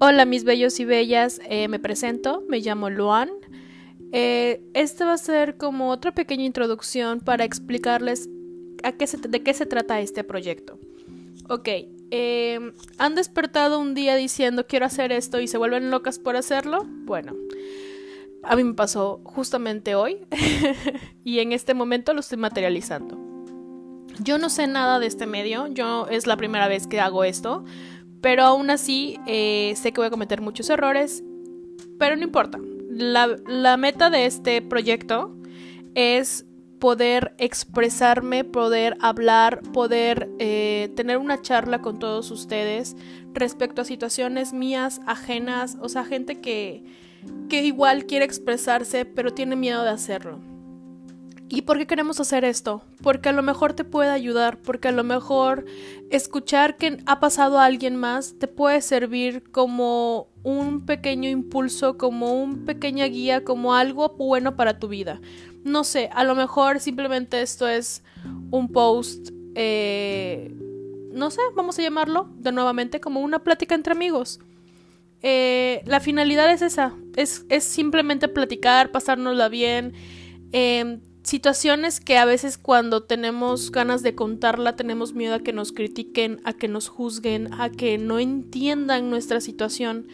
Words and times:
Hola 0.00 0.24
mis 0.24 0.42
bellos 0.42 0.80
y 0.80 0.84
bellas, 0.84 1.40
eh, 1.48 1.68
me 1.68 1.78
presento, 1.78 2.42
me 2.48 2.58
llamo 2.58 2.90
Luan. 2.90 3.30
Eh, 4.10 4.60
esta 4.74 5.06
va 5.06 5.12
a 5.12 5.18
ser 5.18 5.56
como 5.56 5.90
otra 5.90 6.12
pequeña 6.12 6.44
introducción 6.44 7.20
para 7.20 7.44
explicarles 7.44 8.28
a 8.82 8.92
qué 8.92 9.06
de 9.06 9.42
qué 9.42 9.54
se 9.54 9.66
trata 9.66 10.00
este 10.00 10.24
proyecto. 10.24 10.80
Ok, 11.48 11.68
eh, 12.10 12.72
¿han 12.98 13.14
despertado 13.14 13.78
un 13.78 13.94
día 13.94 14.16
diciendo 14.16 14.66
quiero 14.66 14.86
hacer 14.86 15.12
esto 15.12 15.40
y 15.40 15.46
se 15.46 15.58
vuelven 15.58 15.92
locas 15.92 16.18
por 16.18 16.36
hacerlo? 16.36 16.84
Bueno, 17.04 17.34
a 18.42 18.56
mí 18.56 18.64
me 18.64 18.74
pasó 18.74 19.20
justamente 19.22 19.94
hoy 19.94 20.26
y 21.24 21.38
en 21.38 21.52
este 21.52 21.72
momento 21.72 22.14
lo 22.14 22.20
estoy 22.20 22.38
materializando. 22.38 23.16
Yo 24.20 24.38
no 24.38 24.48
sé 24.48 24.66
nada 24.66 25.00
de 25.00 25.06
este 25.06 25.26
medio, 25.26 25.66
yo 25.68 26.06
es 26.08 26.26
la 26.26 26.36
primera 26.36 26.68
vez 26.68 26.86
que 26.86 27.00
hago 27.00 27.24
esto, 27.24 27.64
pero 28.24 28.42
aún 28.44 28.70
así 28.70 29.20
eh, 29.26 29.74
sé 29.76 29.92
que 29.92 30.00
voy 30.00 30.06
a 30.06 30.10
cometer 30.10 30.40
muchos 30.40 30.70
errores, 30.70 31.22
pero 31.98 32.16
no 32.16 32.22
importa. 32.22 32.58
La, 32.88 33.76
meta 33.76 34.08
de 34.08 34.24
este 34.24 34.62
proyecto 34.62 35.36
es 35.94 36.46
poder 36.78 37.34
expresarme, 37.36 38.42
poder 38.42 38.96
hablar, 39.00 39.60
poder 39.74 40.30
eh, 40.38 40.90
tener 40.96 41.18
una 41.18 41.42
charla 41.42 41.82
con 41.82 41.98
todos 41.98 42.30
ustedes 42.30 42.96
respecto 43.34 43.82
a 43.82 43.84
situaciones 43.84 44.54
mías, 44.54 45.02
ajenas, 45.06 45.76
o 45.82 45.90
sea, 45.90 46.06
gente 46.06 46.40
que, 46.40 46.82
que 47.50 47.62
igual 47.62 48.06
quiere 48.06 48.24
expresarse, 48.24 49.04
pero 49.04 49.34
tiene 49.34 49.54
miedo 49.54 49.84
de 49.84 49.90
hacerlo. 49.90 50.53
¿Y 51.54 51.62
por 51.62 51.78
qué 51.78 51.86
queremos 51.86 52.18
hacer 52.18 52.44
esto? 52.44 52.82
Porque 53.00 53.28
a 53.28 53.32
lo 53.32 53.44
mejor 53.44 53.74
te 53.74 53.84
puede 53.84 54.10
ayudar, 54.10 54.58
porque 54.58 54.88
a 54.88 54.92
lo 54.92 55.04
mejor 55.04 55.64
escuchar 56.10 56.76
que 56.76 56.98
ha 57.06 57.20
pasado 57.20 57.60
a 57.60 57.64
alguien 57.64 57.94
más 57.94 58.34
te 58.40 58.48
puede 58.48 58.80
servir 58.82 59.44
como 59.52 60.26
un 60.42 60.84
pequeño 60.84 61.30
impulso, 61.30 61.96
como 61.96 62.42
una 62.42 62.64
pequeña 62.64 63.06
guía, 63.06 63.44
como 63.44 63.76
algo 63.76 64.08
bueno 64.18 64.56
para 64.56 64.80
tu 64.80 64.88
vida. 64.88 65.20
No 65.62 65.84
sé, 65.84 66.10
a 66.12 66.24
lo 66.24 66.34
mejor 66.34 66.80
simplemente 66.80 67.40
esto 67.40 67.68
es 67.68 68.02
un 68.50 68.72
post, 68.72 69.30
eh, 69.54 70.52
no 71.12 71.30
sé, 71.30 71.40
vamos 71.54 71.78
a 71.78 71.82
llamarlo 71.82 72.28
de 72.36 72.50
nuevamente 72.50 73.00
como 73.00 73.20
una 73.20 73.44
plática 73.44 73.76
entre 73.76 73.92
amigos. 73.92 74.40
Eh, 75.22 75.82
la 75.86 76.00
finalidad 76.00 76.52
es 76.52 76.62
esa, 76.62 76.96
es, 77.14 77.46
es 77.48 77.62
simplemente 77.62 78.26
platicar, 78.26 78.90
pasárnosla 78.90 79.48
bien. 79.48 79.92
Eh, 80.50 80.98
situaciones 81.24 82.00
que 82.00 82.18
a 82.18 82.26
veces 82.26 82.58
cuando 82.58 83.02
tenemos 83.02 83.72
ganas 83.72 84.02
de 84.02 84.14
contarla 84.14 84.76
tenemos 84.76 85.14
miedo 85.14 85.34
a 85.34 85.40
que 85.40 85.52
nos 85.52 85.72
critiquen, 85.72 86.40
a 86.44 86.52
que 86.52 86.68
nos 86.68 86.88
juzguen, 86.88 87.52
a 87.54 87.70
que 87.70 87.98
no 87.98 88.18
entiendan 88.18 89.10
nuestra 89.10 89.40
situación. 89.40 90.06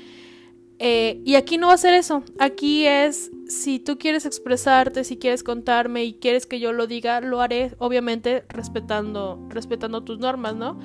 Eh, 0.79 1.21
y 1.27 1.35
aquí 1.35 1.59
no 1.59 1.67
va 1.67 1.75
a 1.75 1.79
ser 1.79 1.93
eso. 1.93 2.23
Aquí 2.39 2.87
es 2.87 3.31
si 3.49 3.81
tú 3.81 3.99
quieres 3.99 4.25
expresarte, 4.25 5.05
si 5.05 5.19
quieres 5.19 5.43
contarme 5.43 6.05
y 6.05 6.15
quieres 6.15 6.47
que 6.47 6.61
yo 6.61 6.73
lo 6.73 6.87
diga, 6.87 7.21
lo 7.21 7.43
haré, 7.43 7.75
obviamente 7.79 8.45
respetando, 8.49 9.45
respetando 9.51 10.03
tus 10.03 10.19
normas, 10.19 10.55
¿no? 10.55 10.79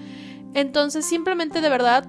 Entonces, 0.54 1.06
simplemente 1.06 1.62
de 1.62 1.70
verdad, 1.70 2.06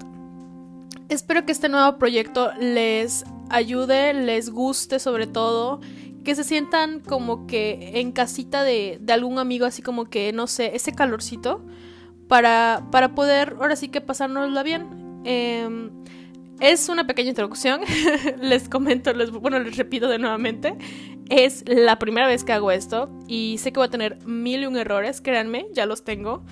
espero 1.07 1.45
que 1.45 1.51
este 1.51 1.69
nuevo 1.69 1.97
proyecto 1.97 2.51
les 2.59 3.25
ayude, 3.49 4.13
les 4.13 4.49
guste 4.49 4.99
sobre 4.99 5.27
todo 5.27 5.79
que 6.27 6.35
se 6.35 6.43
sientan 6.43 6.99
como 6.99 7.47
que 7.47 8.01
en 8.01 8.11
casita 8.11 8.63
de, 8.65 8.99
algún 9.07 9.39
amigo, 9.39 9.65
así 9.65 9.81
como 9.81 10.09
que, 10.09 10.33
no 10.33 10.45
sé, 10.45 10.75
ese 10.75 10.91
calorcito, 10.91 11.65
para, 12.27 12.85
para 12.91 13.15
poder 13.15 13.55
ahora 13.61 13.77
sí 13.77 13.87
que 13.87 14.01
pasárnosla 14.01 14.61
bien. 14.61 15.21
Em, 15.23 15.89
es 16.59 16.89
una 16.89 17.07
pequeña 17.07 17.29
introducción, 17.29 17.79
les 18.41 18.67
comento, 18.67 19.13
les, 19.13 19.31
bueno, 19.31 19.57
les 19.59 19.77
repito 19.77 20.09
de 20.09 20.19
nuevamente, 20.19 20.75
es 21.29 21.63
la 21.65 21.97
primera 21.97 22.27
vez 22.27 22.43
que 22.43 22.51
hago 22.51 22.71
esto 22.71 23.09
y 23.29 23.55
sé 23.59 23.71
que 23.71 23.79
voy 23.79 23.87
a 23.87 23.89
tener 23.89 24.17
mil 24.25 24.63
y 24.63 24.65
un 24.65 24.75
errores, 24.75 25.21
créanme, 25.21 25.67
ya 25.71 25.85
los 25.85 26.03
tengo, 26.03 26.43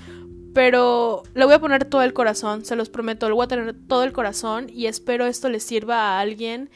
pero 0.53 1.23
le 1.33 1.44
voy 1.44 1.53
a 1.53 1.59
poner 1.59 1.83
todo 1.83 2.01
el 2.01 2.13
corazón, 2.13 2.63
se 2.63 2.77
los 2.77 2.89
prometo, 2.89 3.27
le 3.27 3.35
voy 3.35 3.44
a 3.44 3.50
tener 3.50 3.75
todo 3.89 4.05
el 4.05 4.13
corazón 4.13 4.67
y 4.69 4.85
espero 4.85 5.25
esto 5.25 5.50
les 5.50 5.63
sirva 5.63 5.97
a 5.97 6.21
alguien 6.21 6.69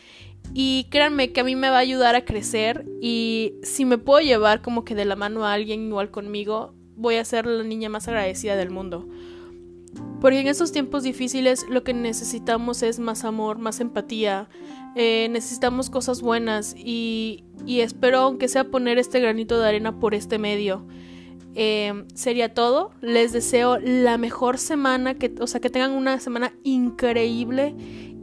y 0.53 0.85
créanme 0.89 1.31
que 1.31 1.41
a 1.41 1.43
mí 1.43 1.55
me 1.55 1.69
va 1.69 1.77
a 1.77 1.81
ayudar 1.81 2.15
a 2.15 2.25
crecer 2.25 2.85
y 3.01 3.53
si 3.63 3.85
me 3.85 3.97
puedo 3.97 4.19
llevar 4.19 4.61
como 4.61 4.83
que 4.83 4.95
de 4.95 5.05
la 5.05 5.15
mano 5.15 5.45
a 5.45 5.53
alguien 5.53 5.87
igual 5.87 6.11
conmigo, 6.11 6.73
voy 6.95 7.15
a 7.15 7.25
ser 7.25 7.45
la 7.45 7.63
niña 7.63 7.89
más 7.89 8.07
agradecida 8.07 8.55
del 8.55 8.69
mundo. 8.69 9.07
Porque 10.21 10.41
en 10.41 10.47
estos 10.47 10.71
tiempos 10.71 11.03
difíciles 11.03 11.65
lo 11.69 11.83
que 11.83 11.93
necesitamos 11.93 12.83
es 12.83 12.99
más 12.99 13.23
amor, 13.23 13.57
más 13.57 13.79
empatía, 13.79 14.49
eh, 14.95 15.27
necesitamos 15.31 15.89
cosas 15.89 16.21
buenas 16.21 16.75
y, 16.77 17.43
y, 17.65 17.81
espero 17.81 18.19
aunque 18.19 18.47
sea 18.47 18.65
poner 18.65 18.97
este 18.97 19.19
granito 19.19 19.59
de 19.59 19.67
arena 19.67 19.99
por 19.99 20.13
este 20.13 20.37
medio. 20.37 20.85
Eh, 21.55 22.05
sería 22.13 22.53
todo. 22.53 22.91
Les 23.01 23.31
deseo 23.31 23.79
la 23.79 24.17
mejor 24.17 24.57
semana, 24.57 25.15
que, 25.15 25.33
o 25.39 25.47
sea, 25.47 25.61
que 25.61 25.69
tengan 25.69 25.91
una 25.91 26.19
semana 26.19 26.53
increíble 26.63 27.75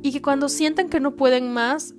y 0.03 0.13
que 0.13 0.23
cuando 0.23 0.49
sientan 0.49 0.89
que 0.89 1.01
no 1.01 1.17
pueden 1.17 1.53
más, 1.53 1.95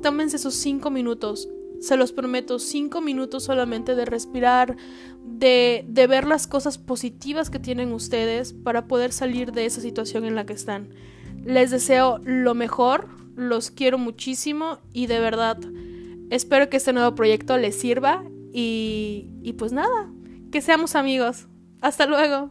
tómense 0.00 0.36
esos 0.36 0.54
cinco 0.54 0.90
minutos. 0.90 1.48
Se 1.80 1.96
los 1.96 2.12
prometo, 2.12 2.58
cinco 2.58 3.00
minutos 3.00 3.44
solamente 3.44 3.94
de 3.94 4.04
respirar, 4.04 4.76
de, 5.24 5.84
de 5.88 6.06
ver 6.06 6.26
las 6.26 6.46
cosas 6.46 6.76
positivas 6.76 7.48
que 7.48 7.58
tienen 7.58 7.92
ustedes 7.92 8.52
para 8.52 8.86
poder 8.86 9.12
salir 9.12 9.52
de 9.52 9.64
esa 9.64 9.80
situación 9.80 10.24
en 10.24 10.34
la 10.34 10.44
que 10.44 10.52
están. 10.52 10.90
Les 11.44 11.70
deseo 11.70 12.20
lo 12.22 12.54
mejor, 12.54 13.08
los 13.34 13.70
quiero 13.70 13.96
muchísimo 13.96 14.78
y 14.92 15.06
de 15.06 15.20
verdad 15.20 15.58
espero 16.28 16.68
que 16.68 16.76
este 16.76 16.92
nuevo 16.92 17.14
proyecto 17.14 17.56
les 17.56 17.76
sirva 17.76 18.24
y, 18.52 19.30
y 19.42 19.54
pues 19.54 19.72
nada, 19.72 20.12
que 20.52 20.60
seamos 20.60 20.94
amigos. 20.94 21.46
Hasta 21.80 22.04
luego. 22.04 22.50